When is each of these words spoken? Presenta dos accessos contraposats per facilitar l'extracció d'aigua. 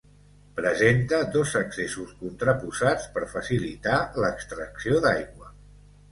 Presenta 0.59 1.17
dos 1.33 1.51
accessos 1.59 2.15
contraposats 2.21 3.05
per 3.17 3.25
facilitar 3.33 3.99
l'extracció 4.23 5.03
d'aigua. 5.05 5.53